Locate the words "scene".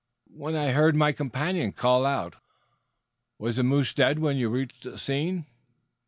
4.97-5.45